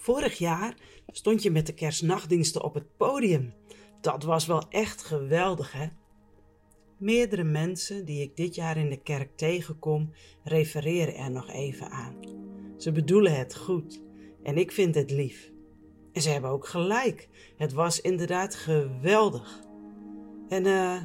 [0.00, 0.74] Vorig jaar
[1.06, 3.54] stond je met de kerstnachtdiensten op het podium.
[4.00, 5.86] Dat was wel echt geweldig, hè?
[6.98, 10.12] Meerdere mensen die ik dit jaar in de kerk tegenkom,
[10.44, 12.14] refereren er nog even aan.
[12.76, 14.02] Ze bedoelen het goed
[14.42, 15.52] en ik vind het lief.
[16.12, 17.28] En ze hebben ook gelijk.
[17.56, 19.60] Het was inderdaad geweldig.
[20.48, 21.02] En eh,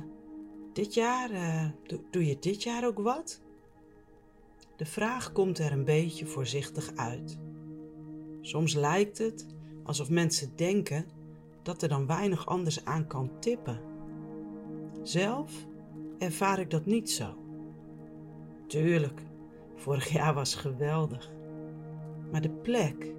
[0.73, 1.66] dit jaar, uh,
[2.12, 3.41] doe je dit jaar ook wat?
[4.75, 7.39] De vraag komt er een beetje voorzichtig uit.
[8.46, 9.46] Soms lijkt het
[9.84, 11.06] alsof mensen denken
[11.64, 13.80] dat er dan weinig anders aan kan tippen.
[15.04, 15.68] Zelf
[16.18, 17.36] ervaar ik dat niet zo.
[18.68, 19.21] Tuurlijk,
[19.76, 21.32] vorig jaar was geweldig.
[22.32, 23.14] Maar de plek,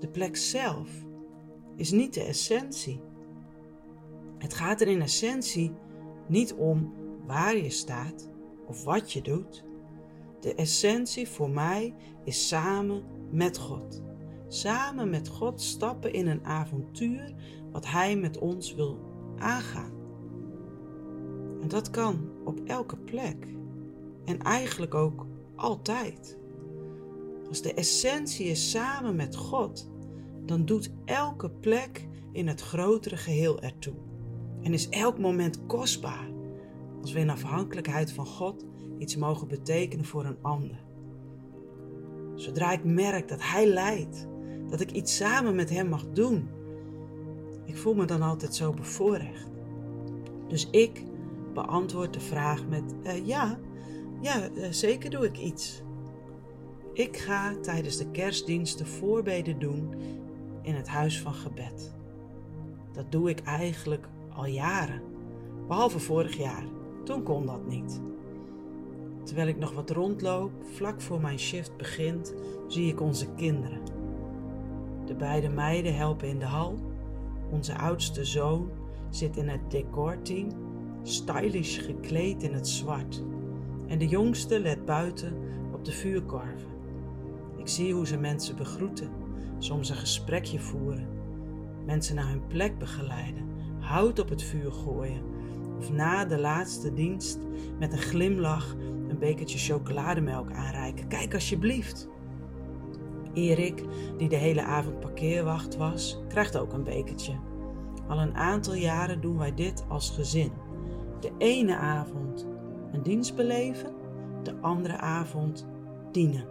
[0.00, 0.90] de plek zelf,
[1.76, 3.00] is niet de essentie.
[4.38, 5.72] Het gaat er in essentie
[6.26, 6.94] niet om
[7.26, 8.30] waar je staat
[8.66, 9.64] of wat je doet.
[10.40, 11.94] De essentie voor mij
[12.24, 14.06] is samen met God.
[14.48, 17.34] Samen met God stappen in een avontuur
[17.72, 18.98] wat Hij met ons wil
[19.36, 19.92] aangaan.
[21.60, 23.46] En dat kan op elke plek.
[24.24, 26.38] En eigenlijk ook altijd.
[27.48, 29.90] Als de essentie is samen met God,
[30.44, 33.94] dan doet elke plek in het grotere geheel ertoe.
[34.62, 36.30] En is elk moment kostbaar
[37.00, 38.66] als we in afhankelijkheid van God
[38.98, 40.86] iets mogen betekenen voor een ander.
[42.34, 44.26] Zodra ik merk dat Hij leidt,
[44.68, 46.48] dat ik iets samen met Hem mag doen,
[47.64, 49.50] ik voel me dan altijd zo bevoorrecht.
[50.48, 51.04] Dus ik
[51.54, 53.58] beantwoord de vraag met uh, ja,
[54.20, 55.82] ja, uh, zeker doe ik iets.
[56.92, 59.94] Ik ga tijdens de kerstdiensten voorbeden doen
[60.62, 61.94] in het huis van gebed.
[62.92, 65.02] Dat doe ik eigenlijk al jaren,
[65.66, 66.64] behalve vorig jaar.
[67.04, 68.00] Toen kon dat niet.
[69.24, 72.34] Terwijl ik nog wat rondloop, vlak voor mijn shift begint,
[72.68, 73.97] zie ik onze kinderen.
[75.08, 76.78] De beide meiden helpen in de hal.
[77.50, 78.70] Onze oudste zoon
[79.10, 80.48] zit in het decorteam,
[81.02, 83.22] stylish gekleed in het zwart.
[83.86, 85.32] En de jongste let buiten
[85.72, 86.70] op de vuurkorven.
[87.56, 89.10] Ik zie hoe ze mensen begroeten,
[89.58, 91.08] soms een gesprekje voeren,
[91.86, 93.48] mensen naar hun plek begeleiden,
[93.78, 95.22] hout op het vuur gooien
[95.78, 97.38] of na de laatste dienst
[97.78, 98.76] met een glimlach
[99.08, 101.08] een bekertje chocolademelk aanreiken.
[101.08, 102.08] Kijk alsjeblieft.
[103.38, 103.84] Erik,
[104.16, 107.32] die de hele avond parkeerwacht was, krijgt ook een bekertje.
[108.08, 110.52] Al een aantal jaren doen wij dit als gezin.
[111.20, 112.46] De ene avond
[112.92, 113.94] een dienst beleven,
[114.42, 115.66] de andere avond
[116.12, 116.44] dienen.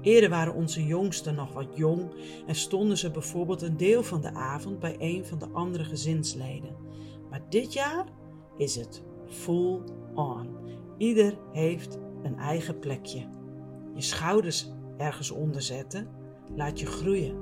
[0.00, 2.10] Eerder waren onze jongsten nog wat jong
[2.46, 6.76] en stonden ze bijvoorbeeld een deel van de avond bij een van de andere gezinsleden.
[7.30, 8.04] Maar dit jaar
[8.56, 9.80] is het full
[10.14, 10.48] on.
[10.98, 13.26] Ieder heeft een eigen plekje.
[13.94, 16.08] Je schouders ergens onder zetten
[16.54, 17.36] laat je groeien.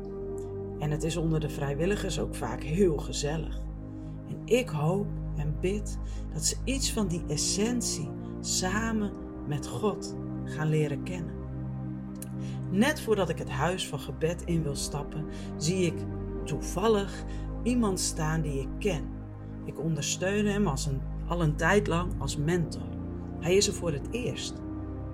[0.79, 3.61] En het is onder de vrijwilligers ook vaak heel gezellig.
[4.29, 5.07] En ik hoop
[5.37, 5.99] en bid
[6.33, 9.13] dat ze iets van die essentie samen
[9.47, 11.35] met God gaan leren kennen.
[12.71, 15.25] Net voordat ik het huis van gebed in wil stappen,
[15.57, 15.95] zie ik
[16.45, 17.25] toevallig
[17.63, 19.05] iemand staan die ik ken.
[19.65, 22.89] Ik ondersteun hem als een, al een tijd lang als mentor.
[23.41, 24.55] Hij is er voor het eerst.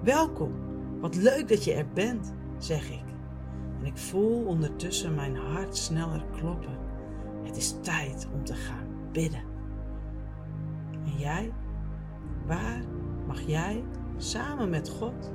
[0.02, 0.52] Welkom,
[1.02, 3.04] wat leuk dat je er bent, zeg ik.
[3.78, 6.78] En ik voel ondertussen mijn hart sneller kloppen.
[7.44, 9.42] Het is tijd om te gaan bidden.
[11.04, 11.52] En jij?
[12.46, 12.82] Waar
[13.26, 13.84] mag jij
[14.16, 15.32] samen met God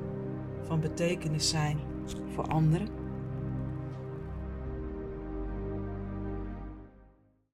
[0.61, 1.79] van betekenis zijn
[2.27, 2.87] voor anderen?